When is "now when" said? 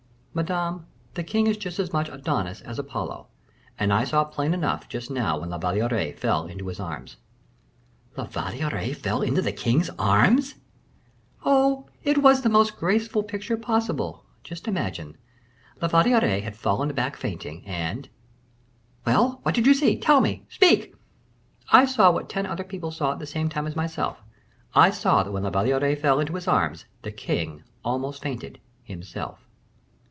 5.11-5.49